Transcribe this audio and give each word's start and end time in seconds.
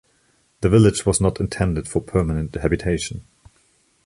The 0.61 0.69
village 0.69 1.05
was 1.05 1.21
not 1.21 1.39
intended 1.39 1.87
for 1.87 2.01
permanent 2.01 2.55
habitation. 2.55 3.23